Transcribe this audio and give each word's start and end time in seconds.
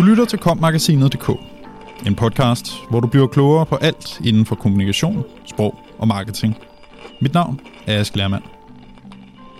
Du 0.00 0.04
lytter 0.04 0.24
til 0.24 0.38
kommagasinet.dk, 0.38 1.28
en 2.06 2.14
podcast, 2.14 2.72
hvor 2.90 3.00
du 3.00 3.08
bliver 3.08 3.26
klogere 3.26 3.66
på 3.66 3.76
alt 3.76 4.20
inden 4.24 4.46
for 4.46 4.54
kommunikation, 4.54 5.24
sprog 5.46 5.78
og 5.98 6.08
marketing. 6.08 6.56
Mit 7.20 7.34
navn 7.34 7.60
er 7.86 8.00
Ask 8.00 8.16
Lermand. 8.16 8.42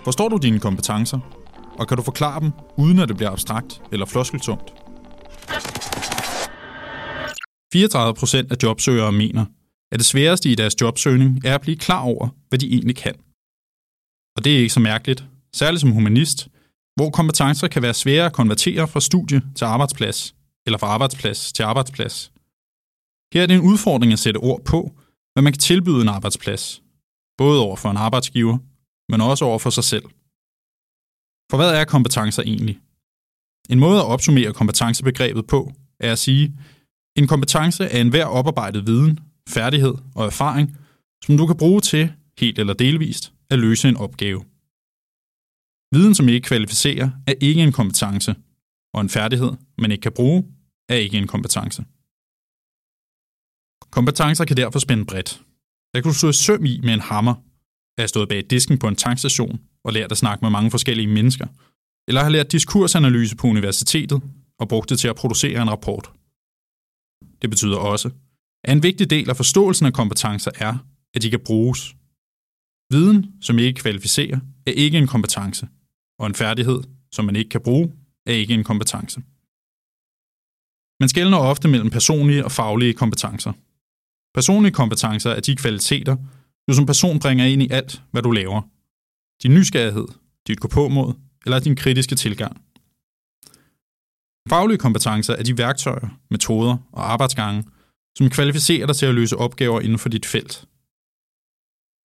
Forstår 0.03 0.29
du 0.29 0.37
dine 0.37 0.59
kompetencer, 0.59 1.19
og 1.79 1.87
kan 1.87 1.97
du 1.97 2.03
forklare 2.03 2.39
dem, 2.39 2.51
uden 2.77 2.99
at 2.99 3.09
det 3.09 3.17
bliver 3.17 3.29
abstrakt 3.29 3.81
eller 3.91 4.05
floskeltungt? 4.05 4.73
34 7.73 8.13
procent 8.13 8.51
af 8.51 8.55
jobsøgere 8.63 9.11
mener, 9.11 9.45
at 9.91 9.99
det 9.99 10.05
sværeste 10.05 10.49
i 10.49 10.55
deres 10.55 10.81
jobsøgning 10.81 11.45
er 11.45 11.55
at 11.55 11.61
blive 11.61 11.77
klar 11.77 12.01
over, 12.01 12.29
hvad 12.49 12.59
de 12.59 12.67
egentlig 12.73 12.95
kan. 12.95 13.15
Og 14.37 14.45
det 14.45 14.55
er 14.55 14.57
ikke 14.57 14.73
så 14.73 14.79
mærkeligt, 14.79 15.23
særligt 15.53 15.81
som 15.81 15.91
humanist, 15.91 16.47
hvor 17.01 17.09
kompetencer 17.09 17.67
kan 17.67 17.81
være 17.81 17.93
svære 17.93 18.25
at 18.25 18.33
konvertere 18.33 18.87
fra 18.87 18.99
studie 18.99 19.41
til 19.55 19.65
arbejdsplads, 19.65 20.35
eller 20.65 20.77
fra 20.77 20.87
arbejdsplads 20.87 21.53
til 21.53 21.63
arbejdsplads. 21.63 22.31
Her 23.33 23.41
er 23.41 23.45
det 23.45 23.55
en 23.55 23.69
udfordring 23.71 24.13
at 24.13 24.19
sætte 24.19 24.37
ord 24.37 24.61
på, 24.65 24.91
hvad 25.33 25.43
man 25.43 25.53
kan 25.53 25.59
tilbyde 25.59 26.01
en 26.01 26.07
arbejdsplads, 26.07 26.81
både 27.37 27.61
over 27.61 27.75
for 27.75 27.89
en 27.89 27.97
arbejdsgiver, 27.97 28.57
men 29.11 29.21
også 29.21 29.45
over 29.45 29.59
for 29.59 29.69
sig 29.69 29.83
selv. 29.83 30.03
For 31.51 31.57
hvad 31.57 31.71
er 31.79 31.85
kompetencer 31.85 32.43
egentlig? 32.43 32.79
En 33.69 33.79
måde 33.79 33.99
at 33.99 34.05
opsummere 34.05 34.53
kompetencebegrebet 34.53 35.47
på 35.47 35.71
er 35.99 36.11
at 36.11 36.19
sige, 36.19 36.55
en 37.15 37.27
kompetence 37.27 37.83
er 37.83 38.01
enhver 38.01 38.25
oparbejdet 38.25 38.87
viden, 38.87 39.19
færdighed 39.49 39.93
og 40.15 40.25
erfaring, 40.25 40.77
som 41.25 41.37
du 41.37 41.47
kan 41.47 41.57
bruge 41.57 41.81
til, 41.81 42.13
helt 42.39 42.59
eller 42.59 42.73
delvist, 42.73 43.33
at 43.49 43.59
løse 43.59 43.89
en 43.89 43.97
opgave. 43.97 44.50
Viden, 45.93 46.15
som 46.15 46.29
ikke 46.29 46.45
kvalificerer, 46.45 47.11
er 47.27 47.33
ikke 47.41 47.63
en 47.63 47.71
kompetence, 47.71 48.35
og 48.93 49.01
en 49.01 49.09
færdighed, 49.09 49.51
man 49.77 49.91
ikke 49.91 50.01
kan 50.01 50.11
bruge, 50.11 50.43
er 50.89 50.95
ikke 50.95 51.17
en 51.17 51.27
kompetence. 51.27 51.85
Kompetencer 53.91 54.45
kan 54.45 54.57
derfor 54.57 54.79
spænde 54.79 55.05
bredt. 55.05 55.41
Der 55.93 56.01
kan 56.01 56.11
du 56.11 56.17
slå 56.17 56.31
søm 56.31 56.65
i 56.65 56.79
med 56.83 56.93
en 56.93 56.99
hammer, 56.99 57.35
have 57.97 58.07
stået 58.07 58.29
bag 58.29 58.45
disken 58.49 58.77
på 58.79 58.87
en 58.87 58.95
tankstation 58.95 59.59
og 59.83 59.93
lært 59.93 60.11
at 60.11 60.17
snakke 60.17 60.45
med 60.45 60.51
mange 60.51 60.71
forskellige 60.71 61.07
mennesker, 61.07 61.47
eller 62.07 62.21
have 62.21 62.31
lært 62.31 62.51
diskursanalyse 62.51 63.35
på 63.35 63.47
universitetet 63.47 64.21
og 64.59 64.67
brugt 64.67 64.89
det 64.89 64.99
til 64.99 65.07
at 65.07 65.15
producere 65.15 65.61
en 65.61 65.69
rapport. 65.69 66.11
Det 67.41 67.49
betyder 67.49 67.77
også, 67.77 68.09
at 68.63 68.73
en 68.75 68.83
vigtig 68.83 69.09
del 69.09 69.29
af 69.29 69.35
forståelsen 69.35 69.85
af 69.85 69.93
kompetencer 69.93 70.51
er, 70.55 70.77
at 71.13 71.21
de 71.21 71.29
kan 71.29 71.39
bruges. 71.45 71.95
Viden, 72.91 73.41
som 73.41 73.59
ikke 73.59 73.79
kvalificerer, 73.79 74.39
er 74.67 74.71
ikke 74.71 74.97
en 74.97 75.07
kompetence, 75.07 75.67
og 76.21 76.27
en 76.27 76.35
færdighed, 76.35 76.79
som 77.11 77.25
man 77.25 77.35
ikke 77.35 77.49
kan 77.49 77.61
bruge, 77.63 77.93
er 78.25 78.33
ikke 78.33 78.53
en 78.53 78.63
kompetence. 78.63 79.21
Man 81.01 81.09
skældner 81.09 81.37
ofte 81.37 81.67
mellem 81.67 81.89
personlige 81.89 82.45
og 82.45 82.51
faglige 82.51 82.93
kompetencer. 82.93 83.53
Personlige 84.33 84.73
kompetencer 84.73 85.31
er 85.31 85.39
de 85.39 85.55
kvaliteter, 85.55 86.15
du 86.67 86.73
som 86.73 86.85
person 86.85 87.19
bringer 87.19 87.45
ind 87.45 87.61
i 87.63 87.69
alt, 87.71 88.03
hvad 88.11 88.21
du 88.21 88.31
laver. 88.31 88.61
Din 89.43 89.53
nysgerrighed, 89.53 90.07
dit 90.47 90.59
gåpåmod 90.59 90.89
på 90.89 91.07
mod 91.07 91.13
eller 91.45 91.59
din 91.59 91.75
kritiske 91.75 92.15
tilgang. 92.15 92.53
Faglige 94.49 94.77
kompetencer 94.77 95.33
er 95.33 95.43
de 95.43 95.57
værktøjer, 95.57 96.19
metoder 96.29 96.77
og 96.91 97.11
arbejdsgange, 97.11 97.63
som 98.17 98.29
kvalificerer 98.29 98.85
dig 98.85 98.95
til 98.95 99.05
at 99.05 99.15
løse 99.15 99.37
opgaver 99.37 99.81
inden 99.81 99.99
for 99.99 100.09
dit 100.09 100.25
felt. 100.25 100.65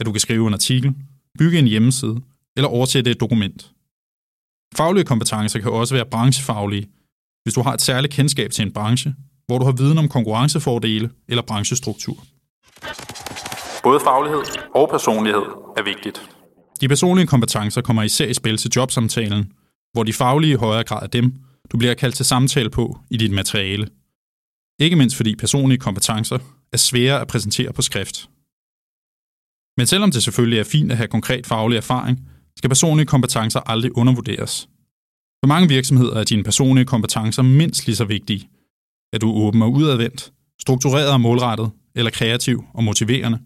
At 0.00 0.06
du 0.06 0.12
kan 0.12 0.20
skrive 0.20 0.46
en 0.46 0.54
artikel, 0.54 0.94
bygge 1.38 1.58
en 1.58 1.66
hjemmeside 1.66 2.22
eller 2.56 2.68
oversætte 2.68 3.10
et 3.10 3.20
dokument. 3.20 3.75
Faglige 4.74 5.04
kompetencer 5.04 5.60
kan 5.60 5.70
også 5.70 5.94
være 5.94 6.06
branchefaglige, 6.06 6.88
hvis 7.44 7.54
du 7.54 7.62
har 7.62 7.74
et 7.74 7.82
særligt 7.82 8.12
kendskab 8.12 8.50
til 8.50 8.62
en 8.66 8.72
branche, 8.72 9.14
hvor 9.46 9.58
du 9.58 9.64
har 9.64 9.72
viden 9.72 9.98
om 9.98 10.08
konkurrencefordele 10.08 11.10
eller 11.28 11.42
branchestruktur. 11.42 12.24
Både 13.82 14.00
faglighed 14.00 14.42
og 14.74 14.88
personlighed 14.90 15.42
er 15.76 15.82
vigtigt. 15.82 16.30
De 16.80 16.88
personlige 16.88 17.26
kompetencer 17.26 17.80
kommer 17.80 18.02
især 18.02 18.26
i 18.26 18.34
spil 18.34 18.56
til 18.56 18.70
jobsamtalen, 18.76 19.52
hvor 19.92 20.02
de 20.02 20.12
faglige 20.12 20.52
i 20.52 20.56
højere 20.56 20.84
grad 20.84 21.02
er 21.02 21.06
dem, 21.06 21.34
du 21.72 21.76
bliver 21.78 21.94
kaldt 21.94 22.14
til 22.14 22.24
samtale 22.24 22.70
på 22.70 22.98
i 23.10 23.16
dit 23.16 23.32
materiale. 23.32 23.88
Ikke 24.80 24.96
mindst 24.96 25.16
fordi 25.16 25.36
personlige 25.36 25.78
kompetencer 25.78 26.38
er 26.72 26.76
svære 26.76 27.20
at 27.20 27.28
præsentere 27.28 27.72
på 27.72 27.82
skrift. 27.82 28.28
Men 29.76 29.86
selvom 29.86 30.10
det 30.10 30.22
selvfølgelig 30.22 30.58
er 30.58 30.64
fint 30.64 30.90
at 30.92 30.96
have 30.96 31.08
konkret 31.08 31.46
faglig 31.46 31.76
erfaring, 31.76 32.28
skal 32.58 32.70
personlige 32.70 33.06
kompetencer 33.06 33.60
aldrig 33.60 33.96
undervurderes. 33.96 34.68
For 35.44 35.48
mange 35.48 35.68
virksomheder 35.68 36.14
er 36.20 36.24
dine 36.24 36.44
personlige 36.44 36.84
kompetencer 36.84 37.42
mindst 37.42 37.86
lige 37.86 37.96
så 37.96 38.04
vigtige. 38.04 38.48
Er 39.12 39.18
du 39.18 39.32
åben 39.32 39.62
og 39.62 39.72
udadvendt, 39.72 40.32
struktureret 40.60 41.12
og 41.12 41.20
målrettet, 41.20 41.70
eller 41.94 42.10
kreativ 42.10 42.64
og 42.74 42.84
motiverende, 42.84 43.38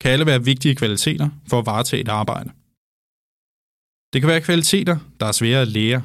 kan 0.00 0.10
alle 0.10 0.26
være 0.26 0.44
vigtige 0.44 0.74
kvaliteter 0.74 1.28
for 1.48 1.58
at 1.58 1.66
varetage 1.66 2.00
et 2.00 2.08
arbejde. 2.08 2.50
Det 4.12 4.22
kan 4.22 4.28
være 4.28 4.40
kvaliteter, 4.40 4.96
der 5.20 5.26
er 5.26 5.32
svære 5.32 5.60
at 5.62 5.68
lære. 5.68 6.02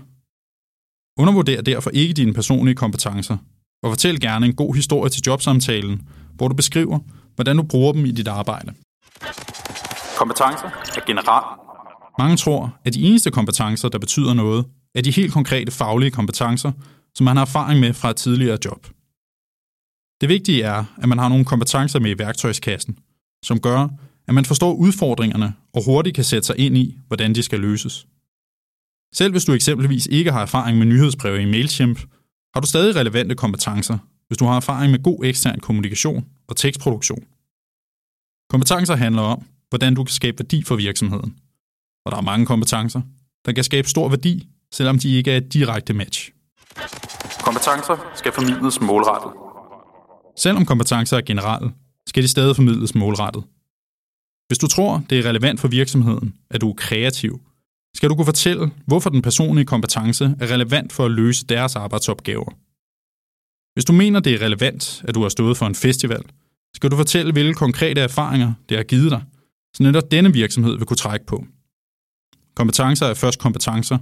Undervurder 1.20 1.62
derfor 1.62 1.90
ikke 1.90 2.14
dine 2.14 2.34
personlige 2.34 2.76
kompetencer, 2.76 3.38
og 3.84 3.92
fortæl 3.92 4.20
gerne 4.20 4.46
en 4.46 4.56
god 4.56 4.76
historie 4.76 5.10
til 5.10 5.24
jobsamtalen, 5.28 6.08
hvor 6.34 6.48
du 6.48 6.56
beskriver, 6.56 7.00
hvordan 7.36 7.58
du 7.58 7.64
bruger 7.64 7.94
dem 7.94 8.06
i 8.06 8.12
dit 8.12 8.28
arbejde. 8.28 8.74
Kompetencer 10.18 10.70
er 10.98 11.06
generelt 11.08 11.65
mange 12.20 12.38
tror, 12.38 12.78
at 12.86 12.94
de 12.94 13.02
eneste 13.02 13.32
kompetencer, 13.32 13.90
der 13.90 14.00
betyder 14.00 14.34
noget, 14.34 14.66
er 14.96 15.02
de 15.02 15.12
helt 15.12 15.34
konkrete 15.34 15.72
faglige 15.72 16.12
kompetencer, 16.12 16.72
som 17.16 17.26
man 17.26 17.38
har 17.38 17.46
erfaring 17.46 17.80
med 17.80 17.94
fra 17.94 18.10
et 18.10 18.16
tidligere 18.16 18.58
job. 18.66 18.88
Det 20.22 20.30
vigtige 20.30 20.64
er, 20.64 20.84
at 20.98 21.10
man 21.10 21.18
har 21.18 21.30
nogle 21.30 21.46
kompetencer 21.46 22.00
med 22.00 22.12
i 22.12 22.20
værktøjskassen, 22.20 23.00
som 23.44 23.60
gør, 23.60 23.88
at 24.28 24.34
man 24.34 24.46
forstår 24.46 24.74
udfordringerne 24.74 25.54
og 25.74 25.86
hurtigt 25.86 26.16
kan 26.16 26.24
sætte 26.24 26.48
sig 26.48 26.60
ind 26.60 26.78
i, 26.78 26.98
hvordan 27.08 27.36
de 27.36 27.44
skal 27.44 27.60
løses. 27.60 28.08
Selv 29.14 29.32
hvis 29.32 29.46
du 29.46 29.54
eksempelvis 29.54 30.06
ikke 30.06 30.32
har 30.32 30.42
erfaring 30.42 30.78
med 30.78 30.86
nyhedsbreve 30.86 31.42
i 31.42 31.46
MailChimp, 31.46 32.00
har 32.54 32.62
du 32.62 32.68
stadig 32.68 32.96
relevante 32.96 33.36
kompetencer, 33.36 33.98
hvis 34.28 34.38
du 34.38 34.46
har 34.46 34.56
erfaring 34.56 34.92
med 34.92 35.04
god 35.04 35.26
ekstern 35.26 35.60
kommunikation 35.60 36.26
og 36.48 36.56
tekstproduktion. 36.56 37.24
Kompetencer 38.50 38.96
handler 38.96 39.22
om, 39.22 39.46
hvordan 39.70 39.96
du 39.96 40.04
kan 40.04 40.14
skabe 40.14 40.40
værdi 40.40 40.64
for 40.64 40.76
virksomheden, 40.76 41.36
og 42.06 42.12
der 42.12 42.18
er 42.18 42.22
mange 42.22 42.46
kompetencer, 42.46 43.02
der 43.46 43.52
kan 43.52 43.64
skabe 43.64 43.90
stor 43.90 44.10
værdi, 44.10 44.48
selvom 44.72 45.00
de 45.00 45.16
ikke 45.16 45.32
er 45.32 45.38
et 45.38 45.54
direkte 45.54 45.94
match. 45.94 46.32
Kompetencer 47.44 48.12
skal 48.16 48.32
formidles 48.32 48.82
målrettet. 48.82 49.32
Selvom 50.38 50.66
kompetencer 50.66 51.18
er 51.18 51.22
generelle, 51.22 51.72
skal 52.08 52.24
de 52.24 52.28
stadig 52.28 52.56
formidles 52.56 52.96
målrettet. 52.96 53.44
Hvis 54.48 54.58
du 54.58 54.68
tror, 54.68 55.04
det 55.10 55.20
er 55.20 55.30
relevant 55.30 55.60
for 55.60 55.68
virksomheden, 55.68 56.36
at 56.50 56.62
du 56.62 56.70
er 56.70 56.74
kreativ, 56.74 57.42
skal 57.96 58.10
du 58.10 58.16
kunne 58.16 58.26
fortælle, 58.26 58.72
hvorfor 58.88 59.10
den 59.10 59.22
personlige 59.22 59.66
kompetence 59.66 60.36
er 60.40 60.52
relevant 60.52 60.94
for 60.94 61.06
at 61.06 61.12
løse 61.12 61.46
deres 61.46 61.76
arbejdsopgaver. 61.76 62.52
Hvis 63.74 63.86
du 63.86 63.94
mener, 63.94 64.20
det 64.20 64.34
er 64.34 64.46
relevant, 64.46 65.04
at 65.08 65.16
du 65.16 65.22
har 65.22 65.30
stået 65.30 65.58
for 65.58 65.66
en 65.66 65.76
festival, 65.76 66.24
skal 66.76 66.92
du 66.92 66.96
fortælle, 66.96 67.32
hvilke 67.32 67.54
konkrete 67.54 68.02
erfaringer 68.02 68.54
det 68.70 68.78
har 68.78 68.84
givet 68.84 69.12
dig, 69.12 69.24
så 69.76 69.84
netop 69.84 70.12
denne 70.12 70.34
virksomhed 70.34 70.78
vil 70.78 70.86
kunne 70.86 70.98
trække 70.98 71.26
på. 71.26 71.46
Kompetencer 72.56 73.06
er 73.06 73.14
først 73.14 73.40
kompetencer, 73.40 73.98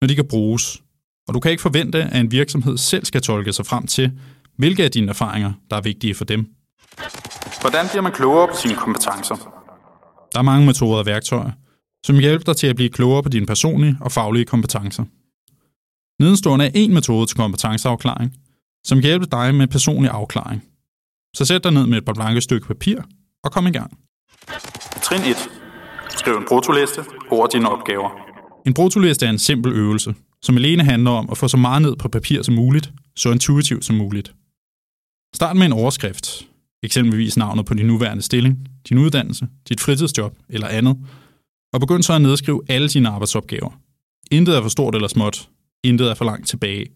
når 0.00 0.08
de 0.08 0.14
kan 0.14 0.28
bruges. 0.28 0.82
Og 1.28 1.34
du 1.34 1.40
kan 1.40 1.50
ikke 1.50 1.62
forvente, 1.62 2.02
at 2.02 2.20
en 2.20 2.30
virksomhed 2.30 2.78
selv 2.78 3.04
skal 3.04 3.22
tolke 3.22 3.52
sig 3.52 3.66
frem 3.66 3.86
til, 3.86 4.12
hvilke 4.56 4.84
af 4.84 4.90
dine 4.90 5.08
erfaringer, 5.08 5.52
der 5.70 5.76
er 5.76 5.80
vigtige 5.80 6.14
for 6.14 6.24
dem. 6.24 6.46
Hvordan 7.60 7.88
bliver 7.88 8.02
man 8.02 8.12
klogere 8.12 8.48
på 8.48 8.54
sine 8.56 8.74
kompetencer? 8.74 9.34
Der 10.32 10.38
er 10.38 10.42
mange 10.42 10.66
metoder 10.66 10.98
og 10.98 11.06
værktøjer, 11.06 11.50
som 12.06 12.18
hjælper 12.18 12.44
dig 12.44 12.56
til 12.56 12.66
at 12.66 12.76
blive 12.76 12.90
klogere 12.90 13.22
på 13.22 13.28
dine 13.28 13.46
personlige 13.46 13.96
og 14.00 14.12
faglige 14.12 14.44
kompetencer. 14.44 15.04
Nedenstående 16.22 16.64
er 16.64 16.70
en 16.74 16.94
metode 16.94 17.26
til 17.26 17.36
kompetenceafklaring, 17.36 18.32
som 18.84 19.00
hjælper 19.00 19.26
dig 19.26 19.54
med 19.54 19.66
personlig 19.66 20.10
afklaring. 20.10 20.64
Så 21.36 21.44
sæt 21.44 21.64
dig 21.64 21.72
ned 21.72 21.86
med 21.86 21.98
et 21.98 22.04
par 22.04 22.12
blanke 22.12 22.40
stykke 22.40 22.66
papir 22.66 22.98
og 23.44 23.52
kom 23.52 23.66
i 23.66 23.70
gang. 23.70 23.98
Trin 25.02 25.20
1. 25.20 25.36
Skriv 26.16 26.34
en 26.34 26.44
brutoliste 26.48 27.00
over 27.30 27.46
dine 27.46 27.70
opgaver. 27.70 28.10
En 28.66 28.74
brutoliste 28.74 29.26
er 29.26 29.30
en 29.30 29.38
simpel 29.38 29.72
øvelse, 29.72 30.14
som 30.42 30.56
alene 30.56 30.84
handler 30.84 31.10
om 31.10 31.28
at 31.30 31.38
få 31.38 31.48
så 31.48 31.56
meget 31.56 31.82
ned 31.82 31.96
på 31.96 32.08
papir 32.08 32.42
som 32.42 32.54
muligt, 32.54 32.92
så 33.16 33.30
intuitivt 33.32 33.84
som 33.84 33.96
muligt. 33.96 34.34
Start 35.34 35.56
med 35.56 35.66
en 35.66 35.72
overskrift, 35.72 36.48
eksempelvis 36.82 37.36
navnet 37.36 37.66
på 37.66 37.74
din 37.74 37.86
nuværende 37.86 38.22
stilling, 38.22 38.68
din 38.88 38.98
uddannelse, 38.98 39.48
dit 39.68 39.80
fritidsjob 39.80 40.36
eller 40.48 40.68
andet, 40.68 40.96
og 41.72 41.80
begynd 41.80 42.02
så 42.02 42.12
at 42.12 42.22
nedskrive 42.22 42.62
alle 42.68 42.88
dine 42.88 43.08
arbejdsopgaver. 43.08 43.80
Intet 44.30 44.56
er 44.56 44.62
for 44.62 44.68
stort 44.68 44.94
eller 44.94 45.08
småt, 45.08 45.48
intet 45.84 46.10
er 46.10 46.14
for 46.14 46.24
langt 46.24 46.48
tilbage. 46.48 46.86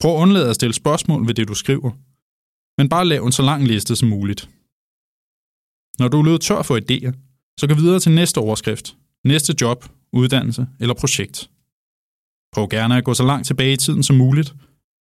Prøv 0.00 0.16
at 0.16 0.22
undlade 0.22 0.48
at 0.50 0.54
stille 0.54 0.74
spørgsmål 0.74 1.26
ved 1.26 1.34
det, 1.34 1.48
du 1.48 1.54
skriver, 1.54 1.90
men 2.78 2.88
bare 2.88 3.04
lav 3.04 3.24
en 3.24 3.32
så 3.32 3.42
lang 3.42 3.66
liste 3.66 3.96
som 3.96 4.08
muligt. 4.08 4.50
Når 5.98 6.08
du 6.08 6.18
er 6.18 6.24
løbet 6.24 6.40
tør 6.40 6.62
for 6.62 6.76
idéer, 6.78 7.12
så 7.60 7.66
gå 7.66 7.74
videre 7.74 8.00
til 8.00 8.12
næste 8.12 8.38
overskrift, 8.38 8.96
næste 9.24 9.54
job, 9.60 9.84
uddannelse 10.12 10.66
eller 10.80 10.94
projekt. 10.94 11.50
Prøv 12.52 12.68
gerne 12.68 12.96
at 12.96 13.04
gå 13.04 13.14
så 13.14 13.22
langt 13.26 13.46
tilbage 13.46 13.72
i 13.72 13.76
tiden 13.76 14.02
som 14.02 14.16
muligt, 14.16 14.54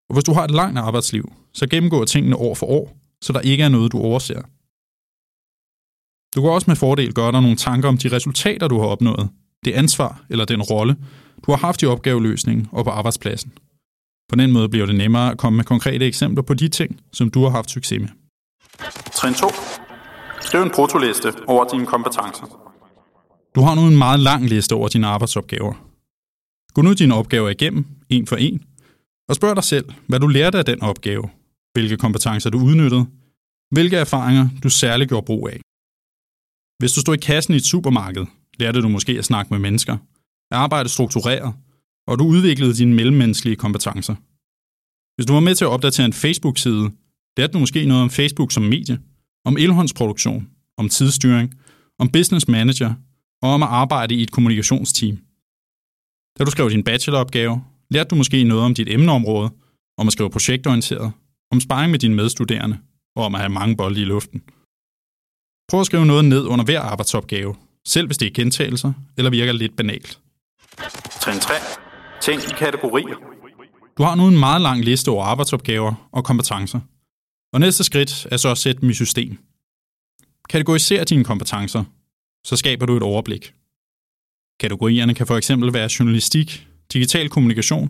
Og 0.10 0.14
hvis 0.16 0.24
du 0.24 0.34
har 0.34 0.44
et 0.44 0.52
langt 0.52 0.80
arbejdsliv, 0.80 1.34
så 1.54 1.68
gennemgå 1.68 2.06
tingene 2.06 2.36
år 2.36 2.56
for 2.56 2.66
år, 2.66 2.98
så 3.22 3.34
der 3.34 3.40
ikke 3.40 3.64
er 3.64 3.70
noget, 3.70 3.92
du 3.92 4.00
overser. 4.00 4.42
Du 6.36 6.42
kan 6.42 6.52
også 6.52 6.70
med 6.70 6.76
fordel 6.76 7.14
gøre 7.14 7.32
dig 7.32 7.42
nogle 7.42 7.58
tanker 7.58 7.90
om 7.90 7.98
de 7.98 8.12
resultater, 8.16 8.68
du 8.68 8.80
har 8.80 8.88
opnået, 8.88 9.30
det 9.66 9.72
ansvar 9.74 10.26
eller 10.30 10.46
den 10.46 10.62
rolle, 10.62 10.96
du 11.46 11.52
har 11.52 11.58
haft 11.58 11.84
i 11.84 11.86
opgaveløsningen 11.86 12.68
og 12.72 12.86
på 12.86 12.92
arbejdspladsen. 12.92 13.52
På 14.30 14.36
den 14.36 14.52
måde 14.52 14.70
bliver 14.70 14.86
det 14.86 14.96
nemmere 14.96 15.32
at 15.32 15.38
komme 15.38 15.58
med 15.58 15.66
konkrete 15.66 16.06
eksempler 16.06 16.44
på 16.44 16.54
de 16.54 16.68
ting, 16.68 17.00
som 17.14 17.30
du 17.32 17.44
har 17.44 17.50
haft 17.50 17.70
succes 17.70 18.00
med. 18.02 18.10
Trin 19.16 19.34
2. 19.34 19.48
Skriv 20.54 20.64
en 20.64 20.72
protoliste 20.72 21.34
over 21.48 21.66
dine 21.72 21.86
kompetencer. 21.86 22.46
Du 23.56 23.62
har 23.62 23.76
nu 23.76 23.88
en 23.88 23.98
meget 23.98 24.20
lang 24.20 24.46
liste 24.46 24.74
over 24.74 24.88
dine 24.88 25.08
arbejdsopgaver. 25.08 25.74
Gå 26.74 26.82
nu 26.82 26.94
dine 26.94 27.16
opgaver 27.16 27.50
igennem, 27.50 27.86
en 28.10 28.28
for 28.28 28.36
en, 28.36 28.64
og 29.30 29.36
spørg 29.36 29.56
dig 29.56 29.64
selv, 29.64 29.86
hvad 30.08 30.20
du 30.20 30.28
lærte 30.28 30.58
af 30.58 30.66
den 30.66 30.82
opgave, 30.82 31.30
hvilke 31.74 31.98
kompetencer 31.98 32.50
du 32.50 32.58
udnyttede, 32.58 33.06
hvilke 33.72 33.98
erfaringer 33.98 34.50
du 34.64 34.70
særligt 34.70 35.10
gjorde 35.10 35.26
brug 35.26 35.50
af. 35.50 35.60
Hvis 36.80 36.94
du 36.94 37.02
stod 37.02 37.16
i 37.16 37.26
kassen 37.30 37.54
i 37.54 37.58
et 37.58 37.66
supermarked, 37.66 38.26
lærte 38.60 38.82
du 38.82 38.90
måske 38.90 39.12
at 39.18 39.26
snakke 39.26 39.54
med 39.54 39.60
mennesker, 39.60 39.94
at 40.52 40.58
arbejde 40.58 40.90
struktureret, 40.90 41.54
og 42.08 42.20
du 42.20 42.24
udviklede 42.26 42.74
dine 42.74 42.96
mellemmenneskelige 42.96 43.56
kompetencer. 43.56 44.16
Hvis 45.16 45.26
du 45.26 45.34
var 45.34 45.40
med 45.48 45.56
til 45.56 45.66
at 45.66 45.72
opdatere 45.72 46.06
en 46.06 46.14
Facebook-side, 46.14 46.92
lærte 47.38 47.54
du 47.54 47.60
måske 47.60 47.86
noget 47.86 48.04
om 48.04 48.10
Facebook 48.10 48.52
som 48.52 48.64
medie, 48.64 49.00
om 49.46 49.58
elhåndsproduktion, 49.58 50.50
om 50.78 50.90
tidsstyring, 50.90 51.54
om 52.00 52.10
business 52.10 52.48
manager 52.48 52.94
og 53.42 53.50
om 53.50 53.64
at 53.64 53.70
arbejde 53.70 54.16
i 54.16 54.22
et 54.24 54.32
kommunikationsteam. 54.32 55.18
Da 56.40 56.44
du 56.44 56.52
skrev 56.52 56.70
din 56.70 56.84
bacheloropgave, 56.84 57.64
lærte 57.90 58.08
du 58.08 58.16
måske 58.16 58.44
noget 58.44 58.64
om 58.64 58.74
dit 58.74 58.90
emneområde, 58.90 59.50
om 59.98 60.08
at 60.08 60.14
skrive 60.14 60.30
projektorienteret, 60.30 61.12
om 61.52 61.60
sparring 61.60 61.92
med 61.92 62.00
dine 62.00 62.16
medstuderende 62.16 62.78
og 63.16 63.26
om 63.26 63.36
at 63.36 63.42
have 63.42 63.50
mange 63.50 63.78
bolde 63.78 64.02
i 64.02 64.06
luften. 64.06 64.44
Prøv 65.70 65.80
at 65.80 65.86
skrive 65.86 66.06
noget 66.06 66.26
ned 66.26 66.46
under 66.46 66.66
hver 66.66 66.82
arbejdsopgave, 66.82 67.56
selv 67.88 68.08
hvis 68.08 68.18
det 68.18 68.26
er 68.26 68.32
gentagelser 68.34 68.94
eller 69.18 69.32
virker 69.32 69.54
lidt 69.54 69.76
banalt. 69.76 70.20
Trin 71.22 71.40
3. 71.40 71.54
Tænk 72.22 72.44
i 72.44 72.54
kategorier. 72.58 73.16
Du 73.98 74.04
har 74.04 74.16
nu 74.16 74.28
en 74.28 74.40
meget 74.40 74.62
lang 74.62 74.84
liste 74.84 75.10
over 75.10 75.26
arbejdsopgaver 75.26 76.10
og 76.12 76.24
kompetencer. 76.24 76.80
Og 77.54 77.60
næste 77.60 77.84
skridt 77.84 78.28
er 78.32 78.38
så 78.38 78.50
at 78.52 78.58
sætte 78.58 78.82
dem 78.82 78.90
i 78.90 78.94
system. 78.94 79.38
Kategoriser 80.50 81.04
dine 81.04 81.24
kompetencer, 81.24 81.84
så 82.46 82.56
skaber 82.56 82.86
du 82.86 82.98
et 82.98 83.04
overblik. 83.04 83.54
Kategorierne 84.60 85.14
kan 85.16 85.28
for 85.28 85.38
eksempel 85.38 85.74
være 85.74 85.90
journalistik, 86.00 86.68
digital 86.94 87.30
kommunikation, 87.30 87.90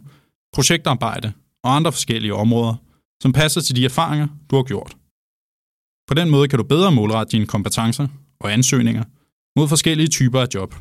projektarbejde 0.53 1.33
og 1.63 1.75
andre 1.75 1.91
forskellige 1.91 2.33
områder, 2.33 2.75
som 3.21 3.33
passer 3.33 3.61
til 3.61 3.75
de 3.75 3.85
erfaringer, 3.85 4.27
du 4.51 4.55
har 4.55 4.63
gjort. 4.63 4.97
På 6.07 6.13
den 6.13 6.29
måde 6.29 6.47
kan 6.47 6.59
du 6.59 6.63
bedre 6.63 6.91
målrette 6.91 7.31
dine 7.31 7.45
kompetencer 7.45 8.07
og 8.39 8.53
ansøgninger 8.53 9.03
mod 9.55 9.67
forskellige 9.67 10.07
typer 10.07 10.41
af 10.41 10.47
job. 10.53 10.75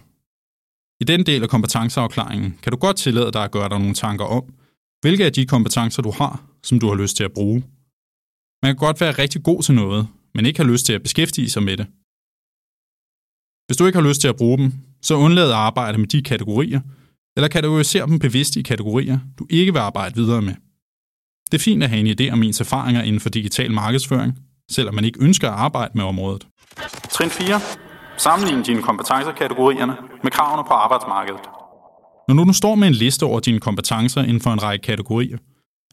I 1.00 1.05
den 1.05 1.26
del 1.26 1.43
af 1.43 1.49
kompetenceafklaringen 1.49 2.58
kan 2.62 2.73
du 2.73 2.79
godt 2.79 2.96
tillade 2.96 3.32
dig 3.32 3.44
at 3.44 3.50
gøre 3.50 3.69
dig 3.69 3.79
nogle 3.79 3.94
tanker 3.94 4.25
om, 4.25 4.55
hvilke 5.00 5.25
af 5.25 5.32
de 5.32 5.46
kompetencer 5.46 6.02
du 6.02 6.11
har, 6.11 6.44
som 6.62 6.81
du 6.81 6.88
har 6.88 6.94
lyst 6.94 7.17
til 7.17 7.25
at 7.25 7.32
bruge. 7.32 7.62
Man 8.62 8.69
kan 8.69 8.76
godt 8.76 9.00
være 9.00 9.12
rigtig 9.12 9.43
god 9.43 9.62
til 9.62 9.75
noget, 9.75 10.09
men 10.35 10.47
ikke 10.47 10.59
have 10.59 10.73
lyst 10.73 10.87
til 10.87 10.93
at 10.93 11.03
beskæftige 11.03 11.50
sig 11.50 11.62
med 11.62 11.76
det. 11.76 11.87
Hvis 13.67 13.76
du 13.76 13.87
ikke 13.87 13.99
har 13.99 14.09
lyst 14.09 14.20
til 14.20 14.29
at 14.29 14.37
bruge 14.37 14.59
dem, 14.59 14.73
så 15.03 15.14
undlad 15.14 15.49
at 15.50 15.56
arbejde 15.56 15.99
med 15.99 16.06
de 16.06 16.23
kategorier, 16.23 16.81
eller 17.37 17.49
kategorisere 17.49 18.06
dem 18.06 18.19
bevidst 18.19 18.56
i 18.56 18.62
kategorier, 18.62 19.19
du 19.38 19.47
ikke 19.50 19.73
vil 19.73 19.81
arbejde 19.81 20.14
videre 20.14 20.43
med. 20.43 20.55
Det 21.50 21.59
er 21.59 21.62
fint 21.62 21.82
at 21.82 21.88
have 21.88 22.00
en 22.00 22.20
idé 22.20 22.32
om 22.32 22.43
ens 22.43 22.61
erfaringer 22.61 23.03
inden 23.03 23.20
for 23.20 23.29
digital 23.29 23.73
markedsføring, 23.73 24.38
selvom 24.70 24.94
man 24.94 25.05
ikke 25.05 25.23
ønsker 25.23 25.49
at 25.49 25.55
arbejde 25.55 25.93
med 25.94 26.05
området. 26.05 26.47
Trin 27.11 27.31
4. 27.31 27.61
Sammenlign 28.19 28.62
dine 28.62 28.82
kompetencerkategorierne 28.82 29.97
med 30.23 30.31
kravene 30.31 30.65
på 30.69 30.75
arbejdsmarkedet. 30.75 31.41
Når 32.29 32.35
nu 32.35 32.44
du 32.44 32.53
står 32.53 32.75
med 32.75 32.88
en 32.88 32.94
liste 32.94 33.25
over 33.25 33.41
dine 33.41 33.61
kompetencer 33.61 34.23
inden 34.23 34.41
for 34.41 34.50
en 34.50 34.62
række 34.62 34.82
kategorier, 34.82 35.38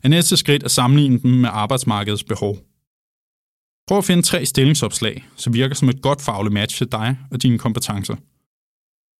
er 0.03 0.07
næste 0.09 0.37
skridt 0.37 0.63
at 0.63 0.71
sammenligne 0.71 1.19
dem 1.19 1.31
med 1.31 1.49
arbejdsmarkedets 1.53 2.23
behov. 2.23 2.57
Prøv 3.87 3.97
at 3.97 4.05
finde 4.05 4.21
tre 4.21 4.45
stillingsopslag, 4.45 5.27
som 5.35 5.53
virker 5.53 5.75
som 5.75 5.89
et 5.89 6.01
godt 6.01 6.21
fagligt 6.21 6.53
match 6.53 6.77
til 6.77 6.91
dig 6.91 7.17
og 7.31 7.43
dine 7.43 7.59
kompetencer. 7.59 8.15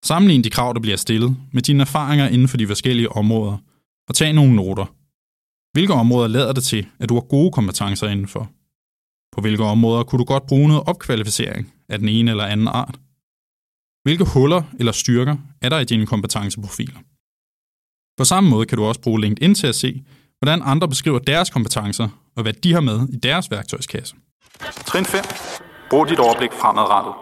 Sammenlign 0.05 0.43
de 0.43 0.49
krav, 0.49 0.73
der 0.73 0.79
bliver 0.79 0.97
stillet, 0.97 1.37
med 1.53 1.61
dine 1.61 1.81
erfaringer 1.81 2.27
inden 2.27 2.47
for 2.47 2.57
de 2.57 2.67
forskellige 2.67 3.11
områder, 3.11 3.57
og 4.07 4.15
tag 4.15 4.33
nogle 4.33 4.55
noter. 4.55 4.85
Hvilke 5.73 5.93
områder 5.93 6.27
lader 6.27 6.53
det 6.53 6.63
til, 6.63 6.87
at 6.99 7.09
du 7.09 7.13
har 7.13 7.21
gode 7.21 7.51
kompetencer 7.51 8.07
indenfor? 8.07 8.51
På 9.33 9.41
hvilke 9.41 9.63
områder 9.63 10.03
kunne 10.03 10.19
du 10.19 10.23
godt 10.23 10.47
bruge 10.47 10.67
noget 10.67 10.83
opkvalificering 10.87 11.73
af 11.89 11.99
den 11.99 12.09
ene 12.09 12.31
eller 12.31 12.45
anden 12.45 12.67
art? 12.67 12.99
Hvilke 14.03 14.25
huller 14.33 14.63
eller 14.79 14.91
styrker 14.91 15.37
er 15.61 15.69
der 15.69 15.79
i 15.79 15.85
dine 15.85 16.05
kompetenceprofiler? 16.05 16.99
På 18.17 18.23
samme 18.23 18.49
måde 18.49 18.65
kan 18.65 18.77
du 18.77 18.83
også 18.83 19.01
bruge 19.01 19.21
LinkedIn 19.21 19.55
til 19.55 19.67
at 19.67 19.75
se, 19.75 20.03
hvordan 20.39 20.61
andre 20.63 20.87
beskriver 20.87 21.19
deres 21.19 21.49
kompetencer 21.49 22.07
og 22.35 22.43
hvad 22.43 22.53
de 22.53 22.73
har 22.73 22.81
med 22.81 23.07
i 23.09 23.15
deres 23.15 23.51
værktøjskasse. 23.51 24.15
Trin 24.85 25.05
5. 25.05 25.23
Brug 25.89 26.09
dit 26.09 26.19
overblik 26.19 26.51
fremadrettet. 26.51 27.13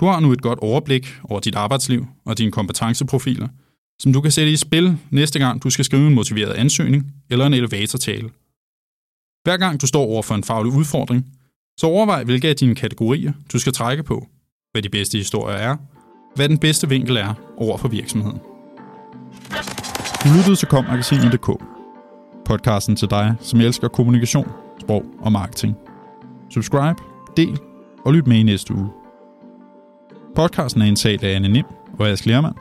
Du 0.00 0.06
har 0.06 0.20
nu 0.20 0.32
et 0.32 0.42
godt 0.42 0.58
overblik 0.58 1.14
over 1.24 1.40
dit 1.40 1.54
arbejdsliv 1.54 2.06
og 2.26 2.38
dine 2.38 2.52
kompetenceprofiler, 2.52 3.48
som 4.00 4.12
du 4.12 4.20
kan 4.20 4.30
sætte 4.30 4.52
i 4.52 4.56
spil 4.56 4.98
næste 5.10 5.38
gang 5.38 5.62
du 5.62 5.70
skal 5.70 5.84
skrive 5.84 6.06
en 6.06 6.14
motiveret 6.14 6.52
ansøgning 6.52 7.12
eller 7.30 7.46
en 7.46 7.54
elevatortale. 7.54 8.30
Hver 9.44 9.56
gang 9.56 9.80
du 9.80 9.86
står 9.86 10.02
over 10.02 10.22
for 10.22 10.34
en 10.34 10.44
faglig 10.44 10.72
udfordring, 10.72 11.26
så 11.80 11.86
overvej, 11.86 12.24
hvilke 12.24 12.48
af 12.48 12.56
dine 12.56 12.74
kategorier 12.74 13.32
du 13.52 13.58
skal 13.58 13.72
trække 13.72 14.02
på, 14.02 14.26
hvad 14.72 14.82
de 14.82 14.88
bedste 14.88 15.18
historier 15.18 15.56
er, 15.56 15.76
hvad 16.34 16.48
den 16.48 16.58
bedste 16.58 16.88
vinkel 16.88 17.16
er 17.16 17.34
over 17.56 17.76
for 17.78 17.88
virksomheden. 17.88 18.38
Du 20.24 20.28
lyttede 20.36 20.56
til 20.56 20.68
kommagasinet.dk, 20.68 21.62
podcasten 22.44 22.96
til 22.96 23.10
dig, 23.10 23.34
som 23.40 23.60
elsker 23.60 23.88
kommunikation, 23.88 24.48
sprog 24.80 25.04
og 25.20 25.32
marketing. 25.32 25.76
Subscribe, 26.50 27.02
del 27.36 27.58
og 28.04 28.12
lyt 28.14 28.26
med 28.26 28.36
i 28.36 28.42
næste 28.42 28.74
uge. 28.74 28.88
Podcasten 30.34 30.82
er 30.82 30.86
indtalt 30.86 31.24
af 31.24 31.34
Anne 31.34 31.48
Nim 31.48 31.64
og 31.98 32.08
Ask 32.08 32.26
Lermand, 32.26 32.54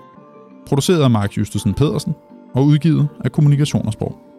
produceret 0.67 1.03
af 1.03 1.09
Mark 1.11 1.37
Justusen 1.37 1.73
Pedersen 1.73 2.15
og 2.53 2.65
udgivet 2.65 3.07
af 3.25 3.31
Kommunikation 3.31 3.85
og 3.85 3.93
Sprog. 3.93 4.30